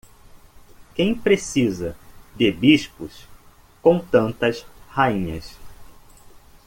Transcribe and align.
Quem 0.95 1.13
precisa 1.13 1.95
de 2.35 2.51
bispos 2.51 3.27
com 3.83 3.99
tantas 3.99 4.65
rainhas? 4.89 5.55